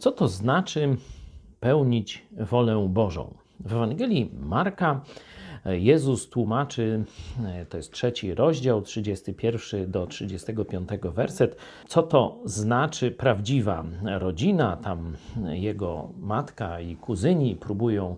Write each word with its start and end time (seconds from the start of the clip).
Co 0.00 0.12
to 0.12 0.28
znaczy 0.28 0.96
pełnić 1.60 2.26
wolę 2.32 2.86
Bożą? 2.88 3.34
W 3.60 3.72
Ewangelii 3.72 4.30
Marka 4.42 5.00
Jezus 5.64 6.28
tłumaczy, 6.28 7.04
to 7.68 7.76
jest 7.76 7.92
trzeci 7.92 8.34
rozdział, 8.34 8.82
31 8.82 9.90
do 9.90 10.06
35 10.06 10.88
werset, 11.02 11.56
co 11.88 12.02
to 12.02 12.38
znaczy 12.44 13.10
prawdziwa 13.10 13.84
rodzina. 14.18 14.76
Tam 14.76 15.16
jego 15.50 16.08
matka 16.18 16.80
i 16.80 16.96
kuzyni 16.96 17.56
próbują 17.56 18.16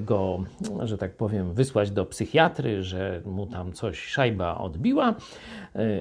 go, 0.00 0.44
że 0.84 0.98
tak 0.98 1.16
powiem, 1.16 1.54
wysłać 1.54 1.90
do 1.90 2.06
psychiatry, 2.06 2.82
że 2.82 3.22
mu 3.24 3.46
tam 3.46 3.72
coś 3.72 3.98
szajba 4.06 4.58
odbiła. 4.58 5.14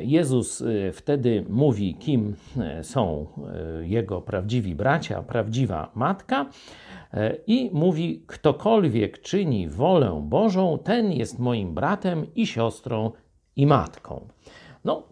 Jezus 0.02 0.64
wtedy 0.94 1.46
mówi, 1.50 1.96
kim 1.96 2.36
są 2.82 3.28
jego 3.82 4.22
prawdziwi 4.22 4.76
bracia, 4.76 5.24
prawdziwa 5.24 5.92
matka. 5.96 6.46
I 7.48 7.70
mówi: 7.74 8.24
Ktokolwiek 8.28 9.22
czyni 9.22 9.70
wolę 9.70 10.22
Bożą, 10.24 10.78
ten 10.84 11.12
jest 11.12 11.40
moim 11.40 11.74
bratem 11.74 12.26
i 12.36 12.48
siostrą 12.48 13.12
i 13.56 13.66
matką. 13.66 14.28
No, 14.86 15.04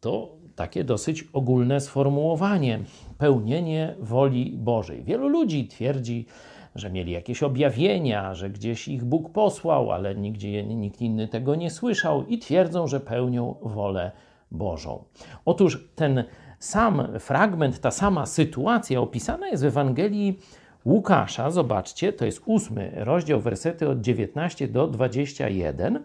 to 0.00 0.36
takie 0.56 0.84
dosyć 0.84 1.24
ogólne 1.32 1.80
sformułowanie 1.80 2.80
pełnienie 3.18 3.94
woli 4.00 4.52
Bożej. 4.58 5.04
Wielu 5.04 5.28
ludzi 5.28 5.68
twierdzi, 5.68 6.26
że 6.74 6.90
mieli 6.90 7.12
jakieś 7.12 7.42
objawienia, 7.42 8.34
że 8.34 8.50
gdzieś 8.50 8.88
ich 8.88 9.04
Bóg 9.04 9.32
posłał, 9.32 9.92
ale 9.92 10.14
nigdzie 10.14 10.64
nikt 10.64 11.00
inny 11.00 11.28
tego 11.28 11.54
nie 11.54 11.70
słyszał 11.70 12.26
i 12.26 12.38
twierdzą, 12.38 12.86
że 12.86 13.00
pełnią 13.00 13.54
wolę 13.62 14.12
Bożą. 14.50 15.04
Otóż 15.44 15.88
ten 15.94 16.24
sam 16.58 17.08
fragment, 17.18 17.80
ta 17.80 17.90
sama 17.90 18.26
sytuacja 18.26 19.00
opisana 19.00 19.48
jest 19.48 19.62
w 19.62 19.66
Ewangelii 19.66 20.38
Łukasza, 20.84 21.50
zobaczcie, 21.50 22.12
to 22.12 22.24
jest 22.24 22.42
ósmy 22.46 22.92
rozdział, 22.96 23.40
wersety 23.40 23.88
od 23.88 24.00
19 24.00 24.68
do 24.68 24.86
21. 24.86 26.04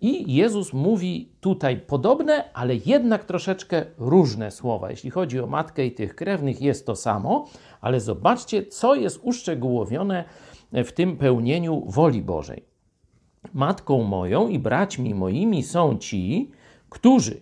I 0.00 0.34
Jezus 0.34 0.72
mówi 0.72 1.32
tutaj 1.40 1.80
podobne, 1.80 2.52
ale 2.52 2.74
jednak 2.86 3.24
troszeczkę 3.24 3.84
różne 3.98 4.50
słowa. 4.50 4.90
Jeśli 4.90 5.10
chodzi 5.10 5.40
o 5.40 5.46
matkę 5.46 5.86
i 5.86 5.92
tych 5.92 6.14
krewnych, 6.14 6.60
jest 6.60 6.86
to 6.86 6.96
samo, 6.96 7.46
ale 7.80 8.00
zobaczcie, 8.00 8.66
co 8.66 8.94
jest 8.94 9.20
uszczegółowione 9.22 10.24
w 10.72 10.92
tym 10.92 11.16
pełnieniu 11.16 11.84
woli 11.86 12.22
Bożej. 12.22 12.64
Matką 13.54 14.02
moją 14.02 14.48
i 14.48 14.58
braćmi 14.58 15.14
moimi 15.14 15.62
są 15.62 15.98
ci, 15.98 16.50
którzy, 16.88 17.40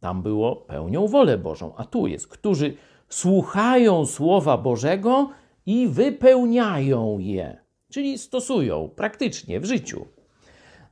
tam 0.00 0.22
było, 0.22 0.56
pełnią 0.56 1.06
wolę 1.06 1.38
Bożą, 1.38 1.72
a 1.76 1.84
tu 1.84 2.06
jest, 2.06 2.28
którzy 2.28 2.76
słuchają 3.08 4.06
słowa 4.06 4.58
Bożego 4.58 5.28
i 5.66 5.88
wypełniają 5.88 7.18
je, 7.18 7.56
czyli 7.90 8.18
stosują 8.18 8.88
praktycznie 8.96 9.60
w 9.60 9.64
życiu. 9.64 10.06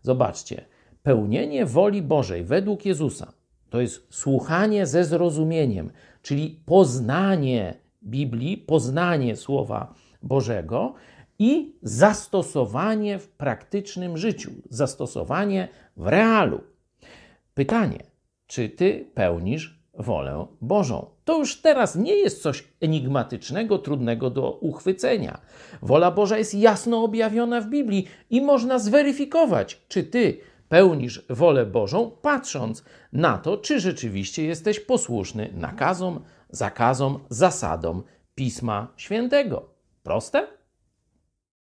Zobaczcie, 0.03 0.65
pełnienie 1.03 1.67
woli 1.67 2.03
Bożej 2.03 2.45
według 2.45 2.87
Jezusa 2.87 3.33
to 3.73 3.81
jest 3.81 4.07
słuchanie 4.11 4.87
ze 4.87 5.05
zrozumieniem, 5.05 5.91
czyli 6.23 6.63
poznanie 6.67 7.75
Biblii, 8.03 8.59
poznanie 8.59 9.37
Słowa 9.37 9.95
Bożego 10.23 10.95
i 11.39 11.77
zastosowanie 11.83 13.19
w 13.19 13.29
praktycznym 13.29 14.17
życiu, 14.17 14.51
zastosowanie 14.71 15.69
w 15.97 16.07
realu. 16.07 16.61
Pytanie, 17.55 17.99
czy 18.47 18.69
ty 18.69 19.11
pełnisz 19.15 19.82
wolę 19.99 20.47
Bożą. 20.61 21.07
To 21.25 21.39
już 21.39 21.61
teraz 21.61 21.97
nie 21.97 22.15
jest 22.15 22.43
coś 22.43 22.65
enigmatycznego, 22.81 23.79
trudnego 23.79 24.31
do 24.31 24.51
uchwycenia. 24.51 25.41
Wola 25.83 26.11
Boża 26.11 26.39
jest 26.39 26.55
jasno 26.55 27.05
objawiona 27.05 27.61
w 27.61 27.67
Biblii 27.67 28.07
i 28.31 28.41
można 28.41 28.79
zweryfikować, 28.79 29.83
czy 29.89 30.05
ty 30.05 30.39
pełnisz 30.69 31.27
wolę 31.31 31.67
Bożą, 31.67 32.11
patrząc 32.23 32.85
na 33.13 33.39
to, 33.39 33.57
czy 33.57 33.81
rzeczywiście 33.81 34.45
jesteś 34.45 34.81
posłuszny 34.81 35.51
nakazom, 35.55 36.21
zakazom, 36.51 37.19
zasadom 37.29 38.03
Pisma 38.35 38.93
Świętego. 38.97 39.69
Proste? 40.03 40.62